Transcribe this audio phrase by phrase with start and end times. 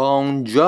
[0.00, 0.62] Bonjour，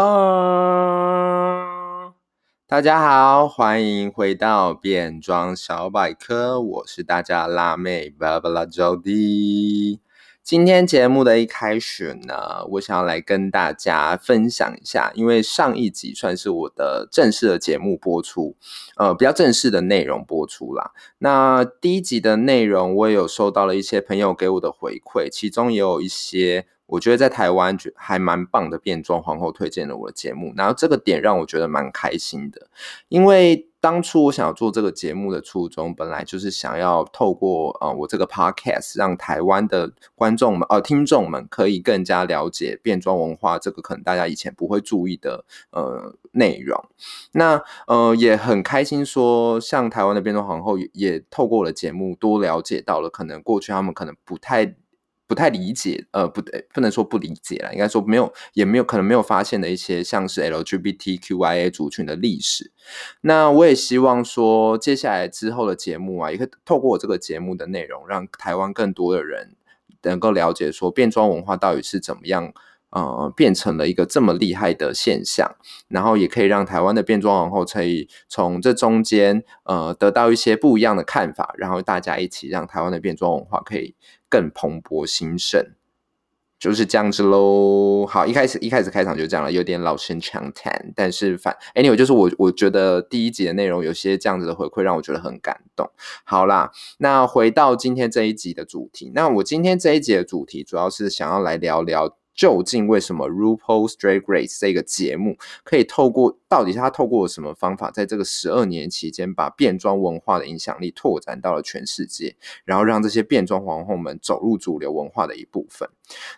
[2.66, 10.00] 大家好，欢迎回到变装小百科，我是大家辣妹芭芭拉 Jody。
[10.42, 18.56] 今天节目的一开始呢，我想要来跟大家分享一下，因为上一集算是我的正式的节目播出，
[18.96, 20.90] 呃，比较正式的内容播出啦。
[21.18, 26.66] 那第一集的内容，我也有收到了一些朋友给我的回馈，其中也有一些。
[26.90, 32.68] 我觉得在台湾就还蛮棒的变装皇后推荐了我的节目，然后这个点让我觉得蛮开心的，
[33.08, 46.84] 因为当初我想要做这个节目的初衷，本来就是想要透过呃我这个 podcast 让台湾的观众们呃听众们可以更加了解变装文化，这个可能大家以前不会注意的呃内容。
[47.32, 54.74] 那呃也很开心说，像台湾的变装皇后也，也透过我的节目多了解到了，可能过去他们可能不太。
[55.30, 62.72] 不太理解，呃，不对，不能说不理解啦，应该说没有，也没有可能没有发现的一些像是 LGBTQIA 族群的历史。
[63.20, 69.54] 那我也希望说，接下来之后的节目啊，也可以透过我这个节目的内容，让台湾更多的人
[70.02, 72.52] 能够了解说变装文化到底是怎么样，
[72.90, 75.54] 呃，变成了一个这么厉害的现象，
[75.86, 83.94] 然后也可以让台湾的变装皇后可以从这中间，呃，得到一些不一样的看法，然后大家一起让台湾的变装文化可以。
[84.30, 85.74] 更蓬勃兴盛，
[86.58, 88.06] 就是这样子喽。
[88.06, 95.90] 好，一开始一开始开场就这样了，有点老生常谈，但是反 anyway 就是我我觉得第一集的内容有些这样子的回馈，让我觉得很感动。
[96.24, 102.16] 好啦，那回到今天这一集的主题，那我今天这一集的主题主要是想要来聊聊。
[102.40, 115.90] 究竟为什么 RuPaul's Drag Race 这个节目可以透过，到底是他透过什么方法，在这个十二年期间，把变装文化的影响力拓展到了全世界，然后让这些变装皇后们走入主流文化的一部分？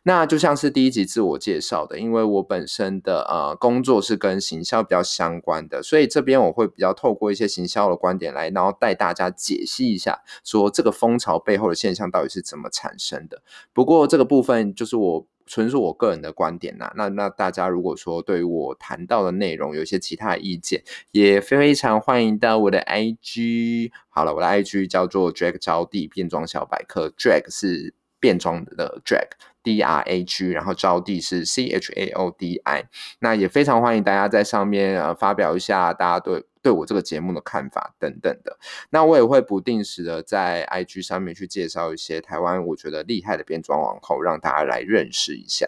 [0.02, 13.44] 那就像是第一集自我介绍的，因为我本身的呃工作是跟行销比较相关的，所以这边我会比较透过一些行销的观点来，然后带大家解析一下，说这个风潮背后的现象到底是怎么产生的。
[13.72, 15.28] 不过这个部分就是我。
[15.46, 23.90] 纯属我个人的观点呐、那那大家如果说对于我谈到的内容有一些其他的意见，也非常欢迎到我的 IG。
[24.08, 32.84] 好了，我的 IG 叫做 Drag 招弟变装小百科，Drag 是变装的 Drag，D R A G，然后招弟是 C H A O D I。
[33.20, 36.44] 那也非常欢迎大家在上面呃发表一下大家对。
[36.62, 38.56] 对我这个节目的看法等等的，
[38.90, 45.66] 那我也会不定时的在 IG 上面去介绍一些台湾我觉得厉害的变装皇后，让大家来认识一下。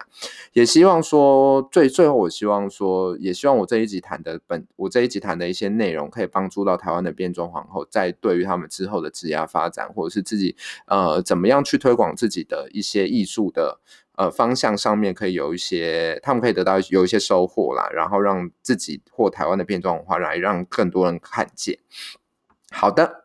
[0.52, 10.56] 也希望说最最后，我希望说，也希望我这一集谈的本，我这一集谈的一些内容，可以帮助到台湾的变装皇后，在对于他们之后的职业发展，或者是自己
[10.86, 13.80] 呃怎么样去推广自己的一些艺术的。
[14.16, 21.78] 呃，方向上面可以有一些，他们可以得到有一些收获啦，然后让自己或台湾的变装文化来让更多人看见。
[22.70, 23.24] 好的。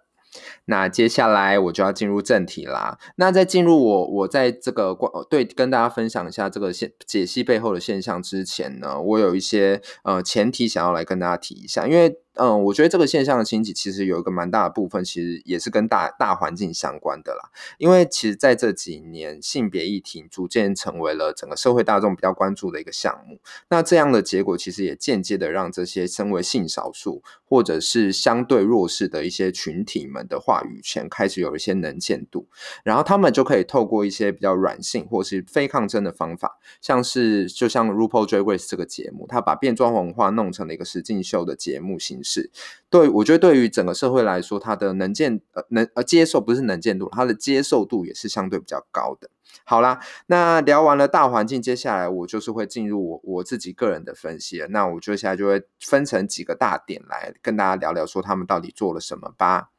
[0.70, 2.98] 那接下来我就要进入正题啦。
[3.16, 17.50] 那在进入我我在这个关对跟大家分享一下这个现解析背后的现象之前呢，我有一些呃前提想要来跟大家提一下，因为嗯、我觉得这个现象的兴起其实有一个蛮大的部分，其实也是跟大大环境相关的啦。
[17.78, 23.40] 因为其实在这几年，性别议题逐渐成为了整个社会大众比较关注的一个项目。
[23.70, 30.59] 那这样的结果其实也间接的让这些身为性少数或者是相对弱势的一些群体们的话。
[30.64, 32.48] 语权开始有一些能见度，
[32.84, 42.52] 然后他们就可以透过一些比较软性或是非抗争的方法，像是就像 RuPaul Drag Race 这个节目，他把变装文化弄成了一个实境秀的节目形式。
[42.90, 49.30] 对，我觉得对于整个社会来说，它的能见呃能呃接受不是能见度，它的接受度也是相对比较高的。
[49.64, 54.68] 好啦，那聊完了大环境，接下来我就是会进入我我自己个人的分析了。
[54.70, 59.70] 那我接下来就会分成几个大点来跟大家聊聊，说他们到底做了什么吧。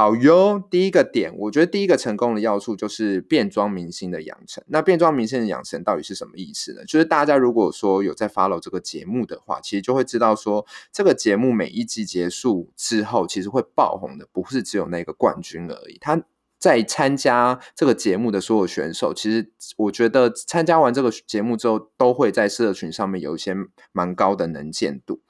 [0.00, 4.64] 好哟，第一个点，我觉得第一个成功的要素就是变装明星的养成。
[4.68, 6.82] 那变装明星的养成到底是什么意思呢？
[6.86, 15.98] 就是大家如果说有在 follow 这个节目的话，其实就会知道说，这个节目每一季结束之后，其实会爆红的不是只有那个冠军而已。
[16.00, 16.24] 他
[16.58, 23.54] 在参加这个节目的所有选手，其实我觉得参加完这个节目之后，都会在社群上面有一些
[23.92, 25.20] 蛮高的能见度。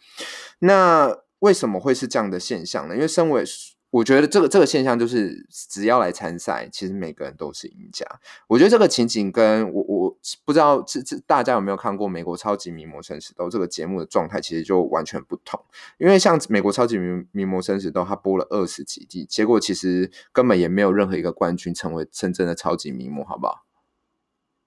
[0.60, 2.94] 那为什么会是这样的现象呢？
[2.94, 3.42] 因为身为
[3.90, 8.06] 我觉得这个这个现象就是，只要来参赛，其实每个人都是赢家。
[8.46, 15.60] 我觉得这个情景跟我我不知道这这大家有没有看过美国超级名模生死斗这个节目的状态，其实就完全不同。
[15.98, 23.66] 因为像美国超级名名模生死斗，它播了二十几季，结果其实根本也没有任何一个冠军成为真正的超级名模，好不好？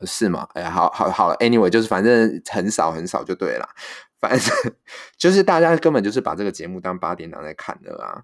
[0.06, 0.50] 是吗？
[0.54, 3.70] 哎，好好好了，anyway，就是反正很少很少就对了，
[4.20, 4.74] 反正
[5.18, 8.24] 就是大家根本就是把这个节目当八点档在看的啊。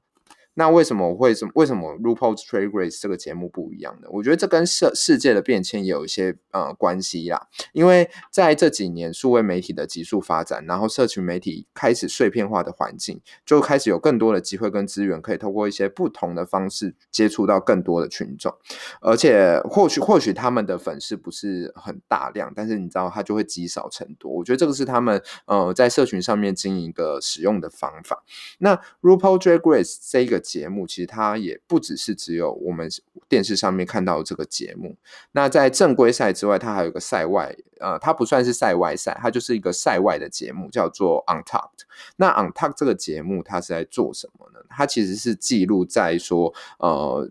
[0.59, 1.51] 那为什么我会什么？
[1.55, 4.09] 为什么 RuPaul's Drag Race 这个节目不一样呢？
[4.11, 7.47] 我觉得这跟世世界的变迁也有一些呃关系啦。
[7.71, 18.53] 因为在这几年数位媒体的急速发展，然后社群媒体开始碎片化的环境，就开始有更多的机会跟资源，可以透过一些不同的方式接触到更多的群众。
[18.99, 24.29] 而且或许或许他们的粉丝不是很大量，但是你知道他就会积少成多。
[24.29, 28.25] 我觉得这个是他们呃在社群上面经营一个使用的方法。
[28.57, 30.43] 那 RuPaul's Drag Race 这个。
[30.49, 32.89] 节目其实它也不只是只有我们
[33.27, 34.95] 电视上面看到的这个节目。
[35.33, 41.85] 那在正规赛之外，它还有一个赛外，呃，它不算是赛外赛，它就是一个赛外的节目，叫做 On t a l k。
[42.15, 44.59] 那 On t a l k 这个节目它是在做什么呢？
[44.69, 47.29] 它其实是记录在说，呃。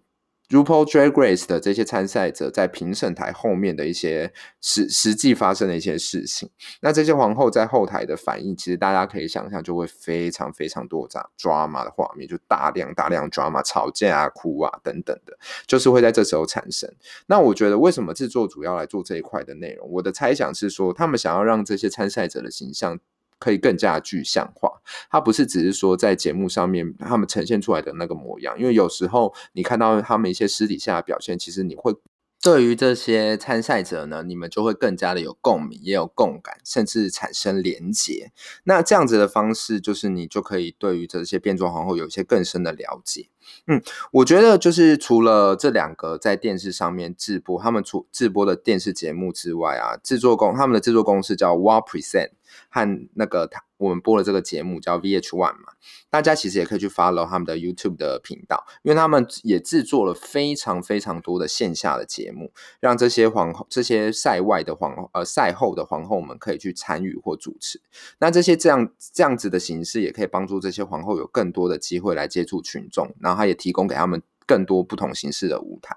[0.49, 6.49] RuPaul Drag Race 的这些参赛者在评审台后面的一些实实际发生的一些事情，
[6.81, 16.91] 那这些皇后在后台的反应，其实大家可以想象，就会非常非常多这样 drama 的画面，就大量大量 drama 吵架啊、哭啊等等的，就是会在这时候产生。
[17.27, 19.87] 那我觉得，为什么制作组要来做这一块的内容？
[19.91, 22.99] 我的猜想是说，他们想要让这些参赛者的形象。
[23.39, 24.71] 可以更加具象化，
[25.11, 31.95] 它不是只是说在节目上面他们呈现出来的那个模样，因为有时候你看到他们一些私底下的表现，其实你会
[32.43, 38.33] 对于这些参赛者呢，你们就会更加的有共鸣，也有共感，甚至产生连结。
[38.65, 43.29] 那这样子的方式，就是你就可以对于这些变装皇后有一些更深的了解。
[43.67, 43.83] 嗯，
[44.13, 52.31] 我觉得就是除了这两个在电视上面直播，他们出直播的电视节目之外啊，制作公他们的制作公司叫 Wow Present。
[52.71, 55.73] 和那个他，我们播了这个节目叫 VH One 嘛，
[56.11, 67.81] 大家其实也可以去 follow 他们的 YouTube 的频道，因为他们也制作了非常非常多的线下的节目，让这些皇后、这些赛外的皇后、呃赛后的皇后们可以去参与或主持。
[68.19, 74.23] 那这些这样这样子的形式，也可以帮助这些皇后有更多的机会来接触群众，然后他也提供给他们。
[74.49, 75.95] 更多不同形式的舞台，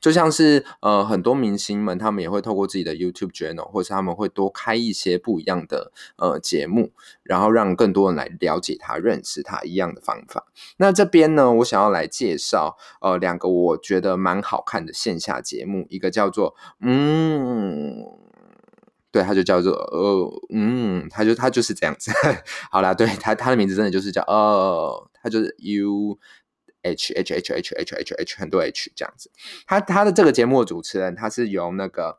[0.00, 6.92] 就像是呃很多明星们，他们也会透过自己的 YouTube channel，或是他们会多开一些不一样的呃节目，
[7.24, 10.46] 然后让更多人来了解他、认识他一样的方法。
[10.76, 18.04] 那这边呢，我想要来介绍呃两个我觉得蛮好看的线下节目，一个叫做嗯，
[19.10, 22.12] 对，它就叫做呃嗯，它就它就是这样子。
[22.70, 26.18] 好啦，对，它它的名字真的就是叫呃，它就是 You。
[26.82, 29.30] H H H H H H H 很多 H 这样子，
[29.66, 32.18] 他他的这个节目的主持人，他是由那个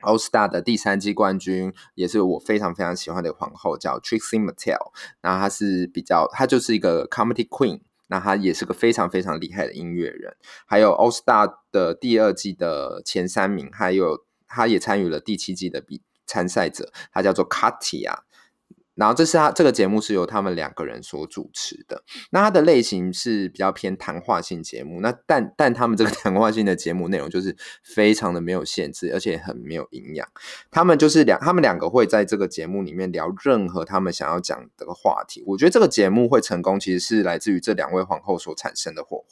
[0.00, 4.92] All Star 的第三季冠军，也是我非常非常喜欢的皇后，叫 Trixie Mattel。
[5.22, 10.36] 那他是比较，他就是一个 Comedy Queen，那他也是个非常非常厉害的音乐人。
[10.66, 18.20] 还有 All Star 的第二季的前三名，还有他也参与了第七季的比参赛者，他叫做 Katia。
[18.98, 30.26] 然后这是他这个节目是由他们两个人所主持的，那它的类型是比较偏谈话性节目，那但但他们这个 谈话性的节目内容就是非常的没有限制，而且很没有营养。
[30.70, 35.44] 他们就是两，他们两个会在这个节目里面聊任何他们想要讲的话题。
[35.46, 39.24] 我觉得这个节目会成功，其实是来自于这两位皇后所产生的火，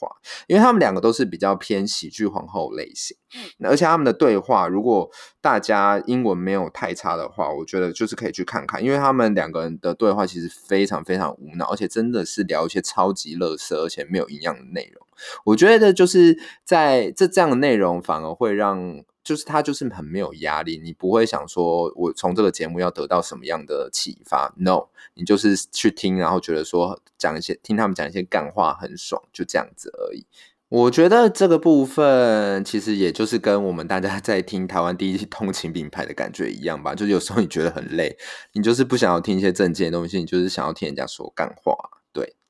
[0.47, 3.17] 因为他们两个都是比较偏喜剧皇后类型，
[3.65, 9.57] 而且他们的对话，如果大家英文没有太差的话，我觉得就是可以去看看，因为他们两个。
[9.67, 15.05] 人的对话其实非常非常无脑，而且真的是聊一些超级乐色，而且没有营养的内容。
[15.47, 30.25] 我觉得就是在这这样的内容，反而会让就是他就是很没有压力，你不会想说我从这个节目要得到什么样的启发？No，你就是去听，然后觉得说讲一些听他们讲一些干话很爽，就这样子而已。
[30.69, 38.17] 我觉得这个部分其实也就是跟我们大家 在听台湾第一通勤品牌的感觉一样吧，就有时候你觉得很累，
[38.53, 41.75] 你就是不想要听一些正经的东西，你就是想要听人家说干话，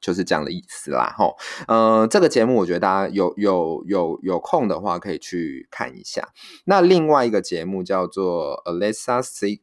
[0.07, 1.13] 就是这样的意思啦。
[1.19, 1.37] 吼，
[1.67, 6.29] 呃，这个节目我觉得大家有有有有空的话可以去看一下。
[6.67, 9.59] 那另外一个节目叫做 Alyssa Se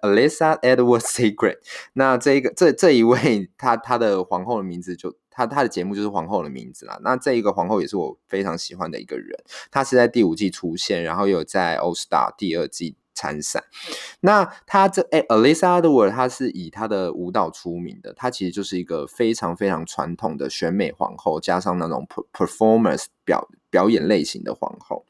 [0.00, 1.58] Alyssa Edwards Secret，
[1.92, 5.14] 那这个这这一位他他的皇后的名字就。
[5.36, 6.96] 他他的节目就是皇后的名字啦。
[7.02, 9.36] 那这一个皇后也是我非常喜欢的一个人。
[9.68, 13.64] 他是在第五季出现，然后有在 All Star 第二季参赛。
[14.20, 18.12] 那他这哎，Alyssa Edwards，他是以他的舞蹈出名的。
[18.14, 25.06] 他其实就是一个非常非常传统的选美皇后，加上那种 performance 表表演类型的皇后。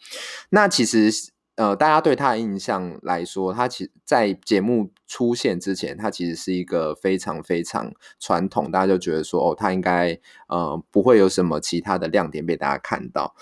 [0.50, 1.32] 那其实。
[1.56, 10.18] 呃，大家对他的印象来说，他其在节目出现之前，他其实是一个非常非常传统，大家就觉得说，哦，他应该
[10.49, 13.37] 呃不会有什么其他的亮点被大家看到。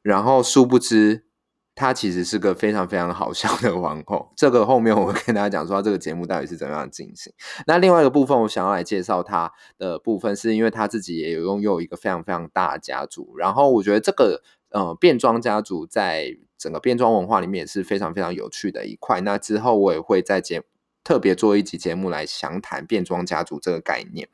[0.00, 1.26] 然后殊不知，
[1.78, 4.32] 他其实是个非常非常好笑的皇后。
[4.34, 7.32] 这个后面我会跟大家讲说，这个节目到底是怎么样进行。
[7.68, 13.36] 那另外一个部分，我想要来介绍他的部分，是因为他自己也有拥有一个非常非常大的家族。
[13.36, 19.20] 然后我觉得这个呃变装家族在整个变装文化里面也是非常非常有趣的一块。
[19.20, 20.62] 那之后我也会在节。
[21.08, 24.28] 特别做一集节目来详谈变装家族这个概念。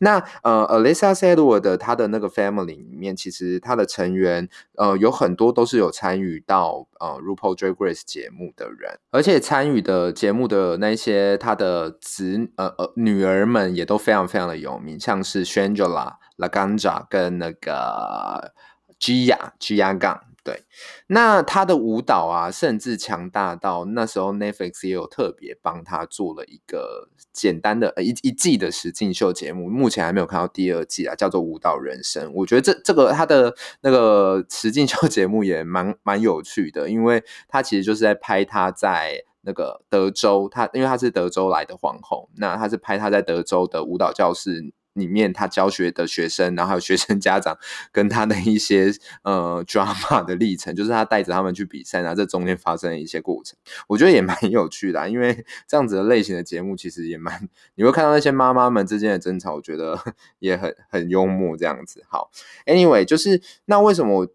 [0.00, 18.52] 那呃，Alyssa Edwards 他的那个 family 里面，其实他的成员呃有很多都是有参与到呃 RuPaul Drag Race 节目的人，而且参与的节目的那些他的子呃呃女儿们也都非常非常的有名，像是 Shangela Laganja 跟那个
[19.00, 20.27] Gia Gia Gunn。
[20.48, 20.62] 对，
[21.08, 32.28] 那他的舞蹈啊，甚至强大到那时候 Netflix 也有特别帮他做了一个简单的一一季的实境秀节目，目前还没有看到第二季啊，叫做《舞蹈人生》。
[32.32, 44.72] 我觉得这这个他的那个实境秀节目也蛮蛮有趣的，因为他其实就是在拍他在那个德州，他因为他是德州来的皇后，那他是拍他在德州的舞蹈教室。
[44.98, 47.56] 里面他教学的学生，然后还有学生家长
[47.92, 59.98] 跟他的一些呃 drama 的历程，就是他带着他们去比赛，然后这中间发生的一些过程，我觉得也蛮有趣的，因为这样子的类型的节目其实也蛮，你会看到那些妈妈们之间的争吵，我觉得
[60.40, 62.04] 也很很幽默这样子。
[62.08, 62.30] 好
[62.66, 64.28] ，Anyway，就是那为什么我？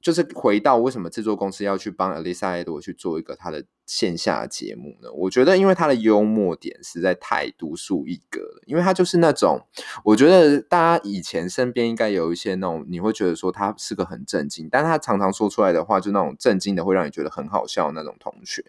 [0.00, 5.12] 就是回到为什么制作公司要去帮 Alyssa 去做一个他的线下节目呢？
[5.12, 8.62] 我觉得，因为他的幽默点实在太独树一格了。
[8.66, 9.60] 因为他就是那种，
[10.04, 18.64] 我觉得大家以前身边应该有一些那种，你会觉得说他是个很震惊，但他常常说出来的话，就那种震惊的会让你觉得很好笑那种同学。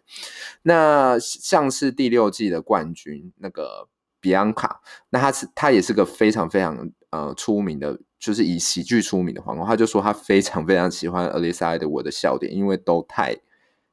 [0.63, 3.88] 那像是第六季的冠军那个
[4.21, 4.77] Bianca，
[5.09, 8.00] 那他是他也是个非常非常呃出名的。
[8.23, 13.35] 就是以喜剧出名的皇后，他就说他非常非常喜欢 a l i s a 的我的笑点，因为都太，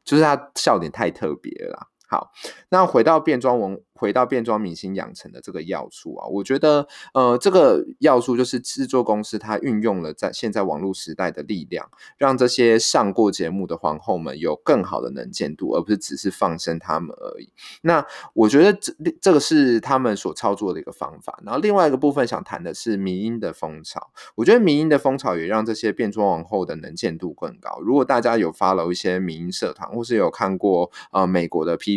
[0.05, 1.89] 就是他笑点太特别了。
[2.09, 2.31] 好，
[2.69, 17.53] 那回到变装文，回到变装明星养成的这个要素啊，我觉得，呃，这个要素就是制作公司它运用了在现在网络时代的力量，让这些上过节目的皇后们有更好的能见度，而不是只是放生他们而已。
[17.83, 18.03] 那
[18.33, 21.39] 我觉得这这个是他们所操作的一个方法。
[21.45, 27.79] 然后另外一个部分想谈的是迷音的风潮，我觉得迷音的风潮也让这些变装皇后的能见度更高。
[27.83, 31.91] 如果大家有 follow 一些迷音社团，或是有看过呃美国的 P。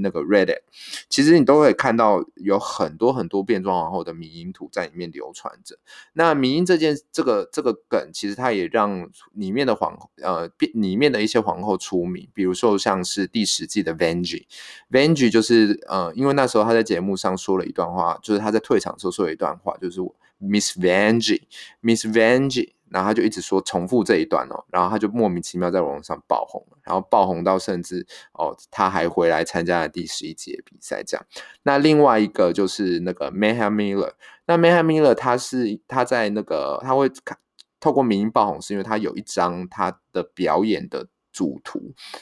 [0.00, 0.60] 那个 Reddit，
[1.08, 5.76] 其实你都会看到有很多很多变装皇后的迷因图在里面流传着。
[6.12, 20.00] 那迷因这件这个这个梗，其实它也让里面的皇呃变里面的一些皇后出名，比如说像是第十季的 Vengi，Vengi 就是呃，因为那时候他在节目上说了一段话，就是他在退场的时候说了一段话，就是
[20.38, 22.74] Miss Vengi，Miss Vengi。
[22.90, 31.26] 然后他就一直说重复这一段哦，然后他就莫名其妙在网络上爆红了，然后爆红到甚至哦他还回来参加了第十一届比赛这样。
[31.62, 34.12] 那另外一个就是那个 Mayhem Miller，
[34.46, 37.10] 那 Mayhem Miller 他是他在那个他会
[37.78, 41.06] 透过民音爆红，是因为他有一张他的表演的。
[41.32, 41.80] 主图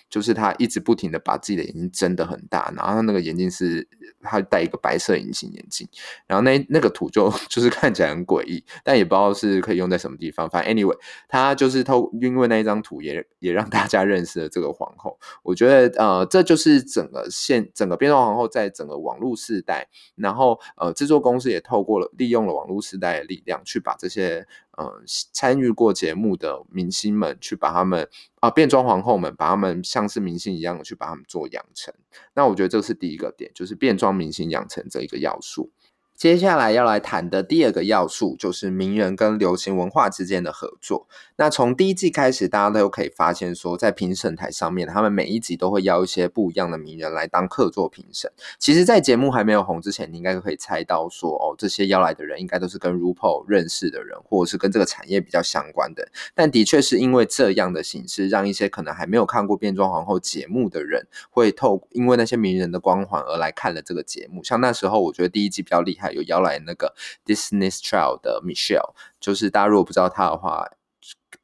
[0.08, 3.86] 就是他一直不停的把自己的眼睛睁得很大，然后他那个眼镜是
[4.22, 5.88] 他戴一个白色隐形眼镜，
[6.26, 10.48] 然后那那个图就 就是看起来很诡异，但也不知道是可以用在什么地方。
[10.48, 10.96] 反正 anyway，
[11.28, 15.18] 他就是透因为那一张图也也让大家认识了这个皇后。
[15.42, 24.46] 我觉得呃，这就是整个现整个变装皇后在整个网络世代，然后呃制作公司也透过了利用了网络世代的力量去把这些。
[24.78, 28.08] 呃，参与过节目的明星们去把他们
[28.38, 31.92] 啊，变装皇后们把他们像是明星一样的去把他们做养成，
[32.32, 35.72] 那我觉得这是第一个点，就是变装明星养成这一个要素。
[36.18, 41.06] 接下来要来谈的第二个要素，就是名人跟流行文化之间的合作。
[41.36, 48.28] 那从第一季开始，大家都可以发现说，在评审台上面，他们每一集都会邀一些不一样的名人来当客座评审。
[48.58, 56.08] 其实，在节目还没有红之前，你应该可以猜到说，哦，这些邀来的人应该都是跟 r u p a l 认识的人，或者是跟这个产业比较相关的。
[56.34, 64.42] 但的确是因为这样的形式，让一些可能还没有看过变装皇后节目的人，会透因为那些名人的光环而来看了这个节目。
[64.42, 66.07] 像那时候，我觉得第一季比较厉害。
[66.12, 70.68] 有邀来那个 Disney Child 的 Michelle，就是大家如果不知道他的话。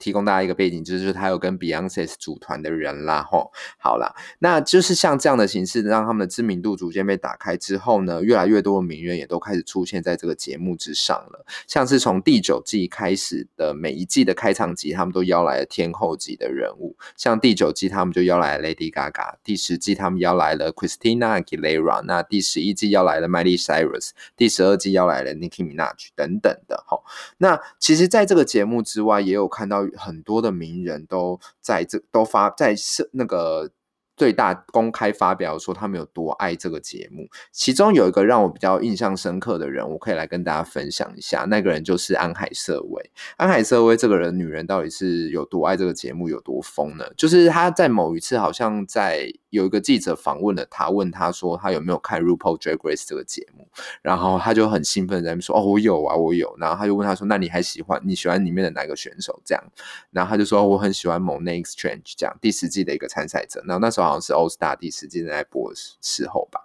[0.04, 11.46] 提供大家一个背景，就是他有跟 Beyonce 组团的人啦，吼，好啦，那就是像这样的形式，让他们的知名度逐渐被打开之后呢，越来越多的名人也都开始出现在这个节目之上了。
[11.66, 27.04] 像是从第九季开始的每一季的开场集，他们都邀来了天后级的人物，像第九季他们就邀来了 Lady Gaga，第十季他们邀来了 Christina Aguilera，那第十一季邀来了 Miley Cyrus，第十二季邀来了 Nicki Minaj 等等的，吼。
[27.38, 29.82] 那其实在这个节目之外，也有看到。
[29.96, 33.70] 很多的名人都在这都发在是那个。
[34.16, 41.44] 最大公开发表说他们有多爱这个节目，其中有一个让我比较印象深刻的人，我可以来跟大家分享一下。
[41.48, 43.10] 那个人就是安海瑟薇。
[43.36, 47.04] 安海瑟薇这个人，女人到底是有多爱这个节目，有多疯呢？
[47.16, 53.66] 就是她在某一次好像在有一个记者访问了她，问她说她有没有看 RuPaul Drag Race 这个节目，
[54.00, 59.64] 然后她就很兴奋在那边说：“哦，我有啊，我有。”然后他就问她说：“那你还喜欢你喜欢里面的哪个选手？”这样，
[60.12, 64.03] 然后他就说：“我很喜欢 Monét X Change 这样第十季的一个参赛者。”然后那时候。
[64.04, 66.60] 好像是 All Star 第十季正在播的时候吧，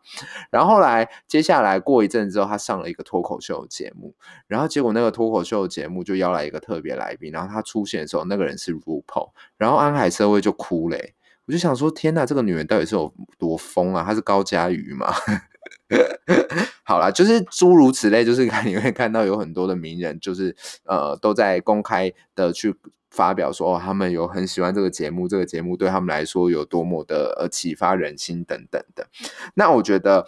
[0.52, 4.14] 然后后来接下来过一阵之后，他上了一个脱口秀节目，
[4.48, 11.14] 然后结果那个脱口秀节目就邀来一个特别来宾，然后他出现的时候，那个人是 RuPaul，然后安海社会就哭嘞，
[11.46, 14.04] 我就想说天哪，这个女人到底是有多疯啊？
[14.04, 15.14] 她是高嘉瑜吗？
[16.84, 20.56] 好啦，就是诸如此类，就是看你会看到有很多的名人，就是
[20.86, 22.76] 呃都在公开的去。
[23.10, 29.08] 发表说，哦，他们有很喜欢这个节目，这个节目对他们来说有多么的呃启发人心等等的。
[29.56, 30.26] 那我觉得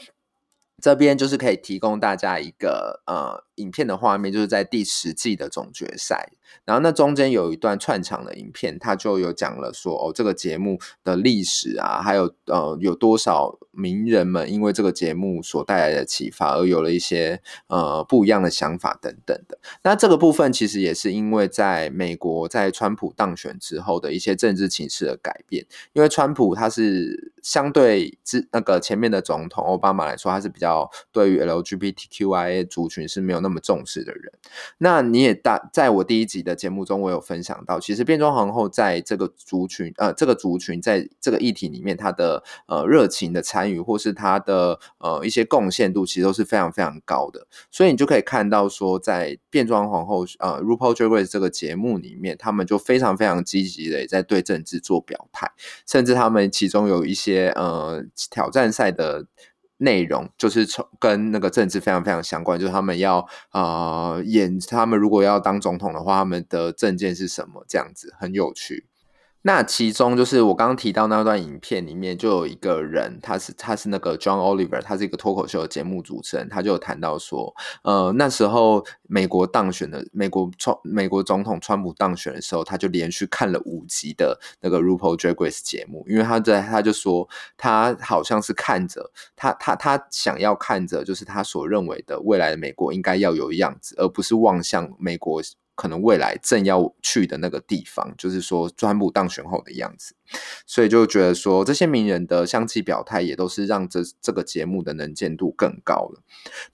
[0.82, 6.32] 这边就是可以提供大家一个呃影片的画面，就是在第十季的总决赛。
[6.66, 19.58] 然后那中间有一段串场的影片，他就有讲了说哦，这个节目的历史啊，还有呃有多少名人们因为这个节目所带来的启发而有了一些呃不一样的想法等等的。
[19.84, 30.71] 那这个部分其实也是因为在美国在川普当选之后的一些政治情势的改变，因为川普他是相对之那个前面的总统奥巴马来说，他是比较
[31.12, 34.32] 对于 LGBTQIA 族群是没有那么重视的人。
[34.78, 47.48] 那你也大在我第一集的节目中，我有分享到，其实变装皇后在这个族群，呃，这个族群在这个议题里面，他的呃热情的参与，或是他的呃一些贡献度，其实都是非常非常高的。
[47.72, 55.52] 所以你就可以看到说，在变装皇后呃 RuPaul Drag Race 这个节目里面，他们就非常非常积极的在对政治做表态，
[55.88, 59.26] 甚至他们其中有一些呃挑战赛的。
[59.82, 67.66] 内容就是从跟那个政治非常非常相关，就是他们要啊、演，他们如果要当总统的话，他们的证件是什么？
[67.68, 68.86] 这样子很有趣。
[69.44, 77.52] 那其中就是我刚刚提到那段影片里面，就有一个人，他是他是那个 John Oliver，他是一个脱口秀的节目主持人，他就有谈到说，
[77.84, 87.28] 呃，那时候美国当选的美国川美国总统川普当选的时候，他就连续看了五集的那个 RuPaul Drag Race 节目，因为他在他就说，
[87.58, 95.42] 他好像是看着他他他想要看着，就是他所认为的未来的美国应该要有样子，而不是望向美国。
[95.82, 100.14] 可能未来正要去的那个地方，就是说川普当选后的样子，
[100.68, 106.22] 所以就觉得说这些名人的相继表态，也都是让这这个节目的能见度更高了。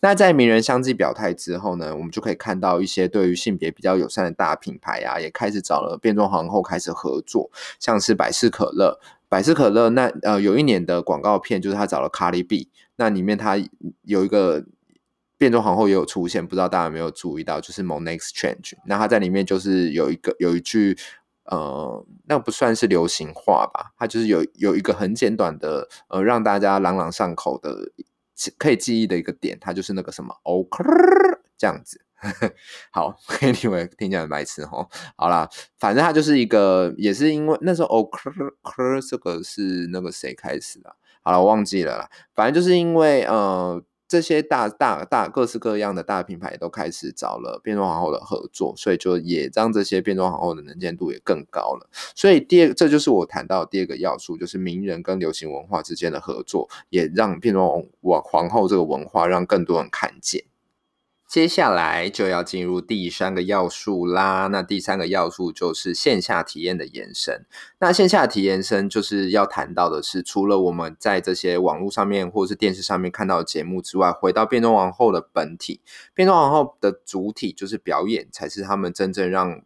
[0.01, 13.57] 那在名人相继表态之后呢，我们就可以看到一些对于性别比较友善的大品牌啊，也开始找了变装皇后开始合作，像是百事可乐，百事可乐那呃有一年的广告片就是他找了 Cardi B，那里面他
[14.03, 14.65] 有一个。
[15.37, 18.73] 变装皇后也有出现，不知道大家有没有注意到，就是 Monex Change，。
[18.87, 20.97] 那他在里面就是有一个有一句，
[21.45, 23.93] 呃，那不算是流行话吧？
[23.97, 27.91] 他就是有有一个很简短的，呃，让大家朗朗上口的，
[28.57, 30.83] 可以记忆的一个点，它就是那个什么 ok
[31.55, 32.01] 这样子。
[32.89, 34.89] 好，Anyway，听起来很白痴齁。
[35.15, 35.47] 好啦，
[35.77, 38.31] 反正他就是一个，也是因为那时候哦克
[38.63, 40.95] 克这个是那个谁开始的？
[41.21, 42.09] 好了，我忘记了啦。
[42.33, 43.83] 反正就是因为呃。
[44.07, 51.89] 这些大大大各式各样的大品牌都开始找了变装皇后的合作，所以就也让这些变装皇后的能见度也更高了。
[52.15, 57.83] 所以第二，这就是我谈到的第二个要素，就是名人跟流行文化之间的合作，也让变装
[58.23, 60.43] 皇后这个文化让更多人看见。
[61.27, 64.47] 接下来就要进入第三个要素啦。
[64.47, 67.45] 那第三个要素就是线下体验的延伸。
[67.79, 75.81] 那线下体验生就是要谈到的是，除了我们在这些网络上面或是电视上面看到的节目之外，回到变装王后的本体，
[76.13, 79.61] 变装王后的主体就是表演，才是他们真正让。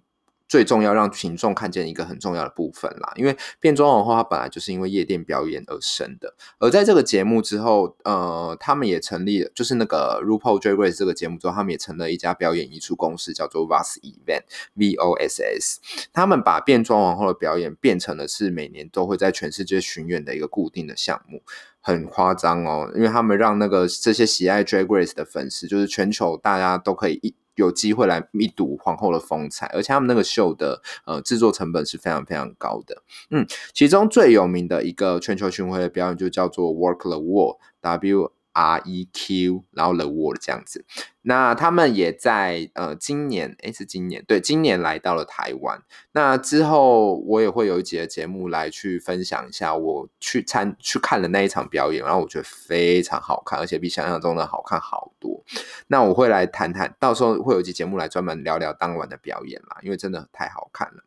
[0.51, 15.79] 最重要让群众看见一个很重要的部分啦，因为变装皇后它本来就是因为夜店表演而生的，而在这个节目之后，呃，他们也成立了，就是那个 RuPaul Drag Race 这个节目之后，他们也成了一家表演艺术公司，叫做 VOSS Event，V O S S，
[16.11, 21.43] 他们把变装皇后的表演变成了是每年都会在全世界巡演的一个固定的项目，
[21.79, 27.33] 很夸张哦，因为他们让那个这些喜爱 Drag Race 的粉丝，就是全球大家都可以一。
[27.55, 33.01] 有机会来一睹皇后的风采，而且他们那个秀的呃制作成本是非常非常高的。
[33.29, 40.85] 嗯，其中最有名的一个全球巡回的表演就叫做 Work the Wall》，W R E Q，然后 The Wall 这样子。
[41.23, 45.81] 那他们也在呃今年，诶，是今年，对，今年来到了台湾。
[46.13, 55.43] 那之后我也会有一集的节目来去分享一下我去参去看的那一场表演，然后我觉得非常好看，而且比想象中的好看好多。
[55.87, 61.03] 那我会来谈谈，到时候会有一集节目来专门聊聊当晚的表演啦，因为真的太好看了。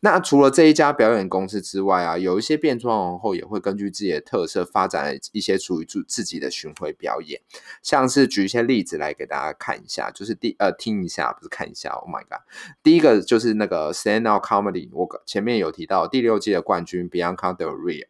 [0.00, 7.40] 那除了这一家表演公司之外啊，有一些变装皇后也会根据自己的特色发展一些属于自自己的巡回表演，
[7.82, 12.40] 像是举一些例子来给大家看一下，就是第呃听一下，不是看一下，Oh my god，
[12.82, 18.06] 第一个就是那个 Stand Up Comedy，我前面有提到第六季的冠军 Bianca Del Rio，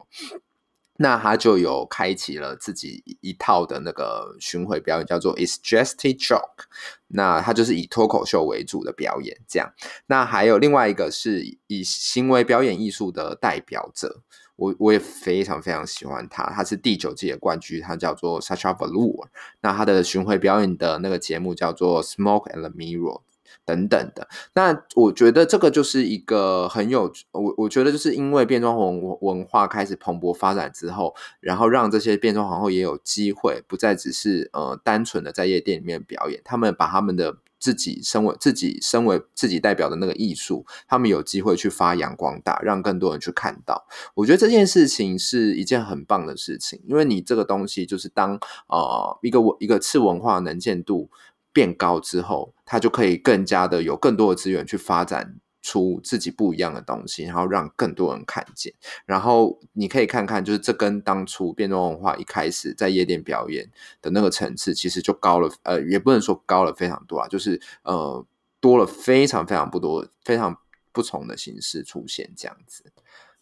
[0.98, 6.64] 那他就有开启了自己一套的那个巡回表演，叫做 It's Just a Joke，
[7.09, 9.72] 那他就是以脱口秀为主的表演，这样，
[10.06, 14.22] 那还有另外一个是以行为表演艺术的代表者。
[14.56, 19.26] 我我也非常非常喜欢他，他是第九届的冠军，他叫做 Sasha Velour。
[19.60, 23.20] 那他的巡回表演的那个节目叫做 Smoke and Mirror
[23.64, 24.28] 等等的。
[24.54, 37.36] 那我觉得这个就是一个很有我我觉得就是因为变装文文化开始蓬勃发展之后，然后让这些变装皇后也有机会不再只是呃单纯的在夜店里面表演，他们把他们的。
[37.58, 43.86] 自己身为自己身为自己代表的那个艺术，他们有机会去发扬光大，让更多人去看到。
[44.14, 48.38] 我觉得这件事情是一件很棒的事情，因为你这个东西就是当
[48.68, 51.10] 呃一个一个次文化能见度
[51.52, 55.36] 变高之后，它就可以更加的有更多的资源去发展。
[55.66, 58.72] 出自己不一样的东西，然后让更多人看见。
[59.05, 63.68] 然后你可以看看，就是这跟当初变装文化一开始在夜店表演
[64.00, 65.50] 的那个层次，其实就高了。
[65.64, 68.24] 呃，也不能说高了非常多啊，就是呃
[68.61, 70.57] 多了非常非常不多，非常
[70.92, 72.85] 不同的形式出现这样子。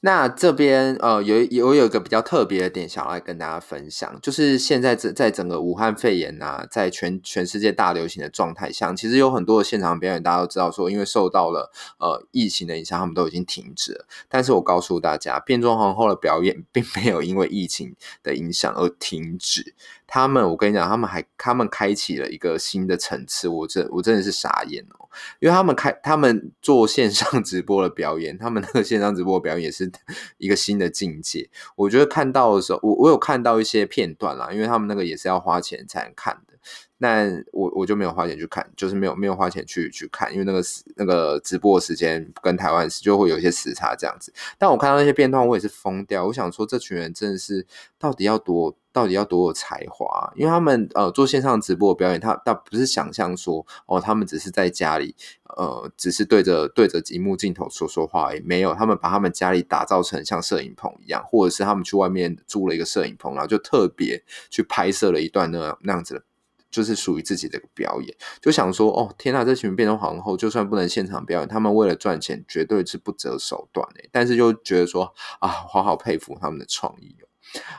[0.04, 14.06] 那这边呃有有有一个比较特别的点想要来跟大家分享，就是现在在在整个武汉肺炎啊，在全全世界大流行的状态下，其实有很多的现场表演，大家都知道说，因为受到了呃疫情的影响，他们都已经停止了。
[14.28, 19.74] 但是我告诉大家，变装皇后的表演并没有因为疫情的影响而停止。
[20.06, 25.08] 他们，我跟你讲，他们还他们开启了一个新的层次，我真我真的是傻眼哦，
[25.40, 29.90] 因为他们开他们做线上直播的表演，他们那个线上直播的表演也是
[30.38, 31.48] 一个新的境界。
[31.76, 36.54] 我觉得看到的时候，我我有看到一些片段啦，因为他们那个也是要花钱才能看的。
[36.98, 44.32] 但我我就没有花钱去看，就是没有没有花钱去去看，因为那个时那个直播时间跟台湾时就会有一些时差这样子。
[44.56, 46.24] 但我看到那些片段，我也是疯掉。
[46.26, 47.66] 我想说，这群人真的是
[47.98, 50.32] 到底要多到底要多有才华？
[50.36, 55.14] 因为他们呃做线上直播表演，他倒不是想象说哦，他们只是在家里
[55.56, 66.22] 呃只是对着对着荧幕镜头说说话而已，没有，他们把他们家里打造成像摄影棚一样，或者是他们去外面租了一个摄影棚，然后就特别去拍摄了一段那那样子的。
[66.70, 74.08] 就是属于自己的表演，就想说哦，天呐，这群变装皇后就算不能现场表演，他们为了赚钱绝对是不择手段诶。
[74.10, 77.28] 但是就觉得说啊，好好佩服他们的创意哦。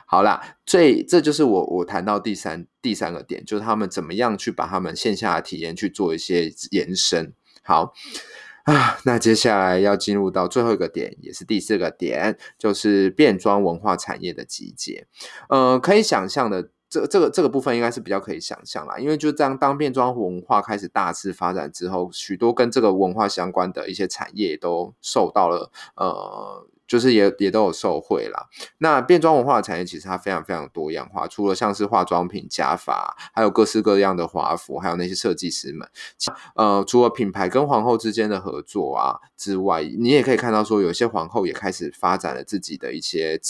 [0.06, 7.32] 好啦，最这就是我我谈到第三第三个点，就是他们怎么样去把他们线下的体验去做一些延伸。
[7.62, 7.92] 好
[8.64, 15.06] 啊，那接下来要进入到最后一个点，也是第四个点，就是变装文化产业的集结。
[15.48, 16.70] 呃，可以想象的。
[16.88, 28.46] 这这个这个部分应该是比较可以想象啦，因为就这样，当变装文化开始大肆发展之后，许多跟这个文化相关的一些产业都受到了呃，就是也也都有受惠啦。
[28.78, 35.88] 那变装文化的产业其实它非常非常多样化，除了像是化妆品、假发，还有各式各样的华服，还有那些设计师们，
[36.54, 43.40] 呃，除了品牌跟皇后之间的合作啊之外，你也可以看到说，有些皇后也开始发展了自己的一些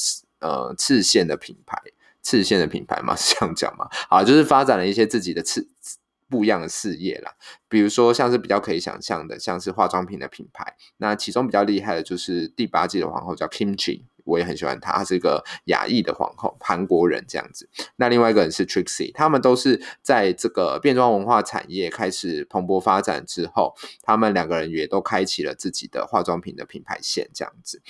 [0.41, 1.81] 呃次线的品牌。
[2.23, 3.87] 次线的品牌嘛，是这样讲嘛？
[4.09, 5.69] 好，就是发展了一些自己的次
[6.29, 7.35] 不一样的事业啦。
[7.69, 10.77] 比如说，像是比较可以想象的，像是化妆品的品牌。
[10.99, 17.69] 那其中比较厉害的就是第八季的皇后叫 Kimchi，我也很喜欢她，她是一个亚裔的皇后，韩国人这样子。
[17.97, 27.83] 那另外一个人是 Trixie，他们都是在这个变装文化产业开始蓬勃发展之后，他们两个人也都开启了自己的化妆品的品牌线这样子。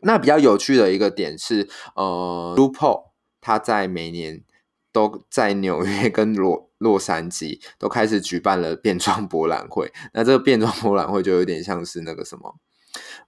[0.00, 3.06] 那比较有趣的一个点是，呃，RuPaul。
[3.38, 4.42] 他在每年
[4.90, 9.92] 都在纽约跟洛洛杉矶都开始举办了变装博览会。
[10.12, 12.54] 那这个变装博览会就有点像是那个什么，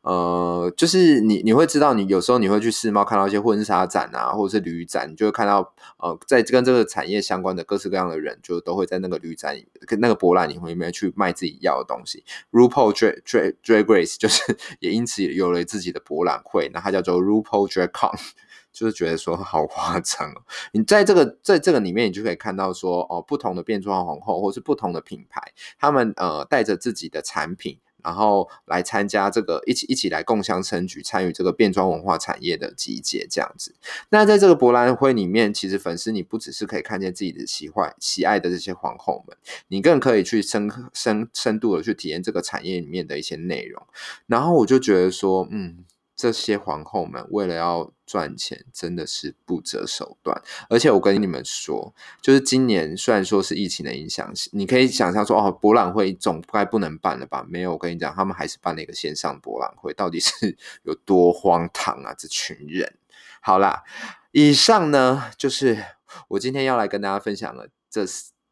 [0.03, 12.25] 呃，就是你你会知道，你有时候你会去世贸看到一些婚纱展啊，或者是旅展，你就会看到呃，在跟这个产业相关的各式各样的人，就都会在那个旅展跟那个博览里面里面去卖自己要的东西。
[12.53, 18.19] RuPaul Drag Drag Drag Race 就是 也因此有了自己的博览会，那它叫做 RuPaul Drag Con。
[18.71, 20.43] 就是觉得说好夸张哦。
[20.73, 25.41] 你在这个在这个里面，你就可以看到说哦，不同的变装皇后或是不同的品牌，
[25.81, 27.79] 他们呃带着自己的产品。
[28.03, 33.75] 然后来参加这个，一起一起来共襄盛举，参与这个变装文化产业的集结，这样子。
[34.11, 39.37] 那在这个博览会里面，其实粉丝你不只是可以看见自己的喜欢、喜爱的这些皇后们，
[39.69, 43.83] 你更可以去深深深度的去体验这个产业里面的一些内容。
[44.27, 45.85] 然后我就觉得说，嗯。
[46.21, 50.43] 这些皇后们为了要赚钱，真的是不择手段。
[50.71, 57.45] 而且我跟你们说，就是今年虽然说是疫情的影响，你可以想象说，哦，博览会总该不能办了吧？
[57.47, 62.15] 没有，我跟你讲，他们还是办了一个线上博览会，到底是有多荒唐啊！
[62.17, 62.95] 这群人。
[63.43, 63.85] 好啦，
[64.33, 65.85] 以上呢就是
[66.29, 68.05] 我今天要来跟大家分享的这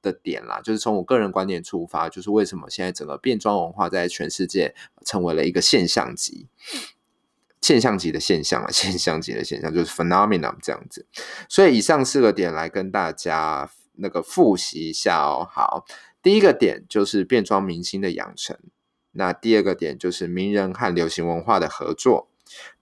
[0.03, 6.47] 的点啦，就是从我个人观点出发，就是为什么现在整个变装文化在全世界成为了一个现象级。
[7.67, 11.05] 现象级的现象啊， 现象级的现象就是 phenomenon 这样子，
[11.49, 15.45] 所以以上四个点来跟大家那个复习一下哦。
[15.51, 15.85] 好，
[16.23, 18.57] 第一个点就是变装明星的养成，
[19.11, 22.31] 那第二个点就是名人和流行文化的合作，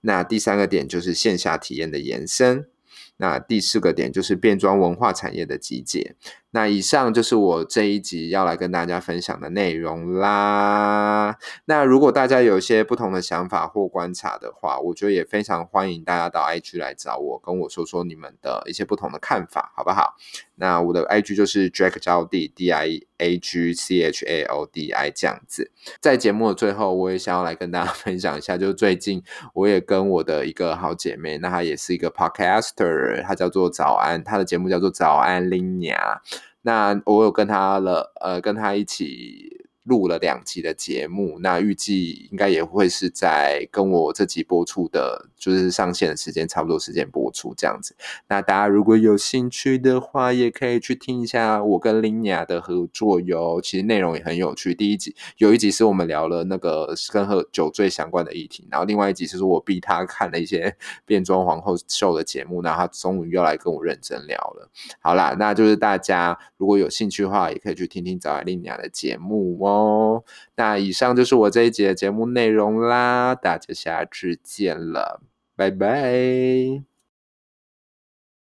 [0.01, 2.69] 那第三个点就是线下体验的延伸，
[3.17, 6.15] 那第四个点就是变装文化产业的集结。
[6.55, 11.37] 那以上就是我这一集要来跟大家分享的内容啦。
[11.65, 20.15] 那如果大家有一些不同的想法或观察的话，我觉得也非常欢迎大家到 IG 来找我，跟我说说你们的一些不同的看法，好不好？
[20.55, 25.69] 那我的 IG 就是 Drag 招娣 D I A G C H A O D I 这样子。
[25.99, 29.21] 在节目的最后，我也想要来跟大家 分享一下，就是最近
[29.53, 36.19] 我也跟我的一个好姐妹，那她也是一个 Podcaster，她叫做早安，她的节目叫做早安 Lina。
[36.65, 39.54] 那我有跟他了，呃，跟他一起。
[39.85, 47.95] 录了两集的节目，那预计应该也会是在跟我这集播出的，就是上线的时间差不多时间播出这样子。
[48.27, 53.61] 那大家如果有兴趣的话，也可以去听一下我跟林雅的合作哟。
[53.61, 54.73] 其实内容也很有趣。
[54.73, 64.71] 第一集有一集是我们聊了那个跟喝酒醉相关的议题，然后另外一集是说我逼他看了一些 变装皇后秀的节目，那他终于要来跟我认真聊了。
[64.99, 69.74] 好啦，那就是大家如果有兴趣的话，也可以去听听早安林雅的节目哦。
[69.75, 70.23] 哦，
[70.55, 75.21] 那以上就是我这一节的节目内容啦，大家下次见了，
[75.55, 76.94] 拜拜。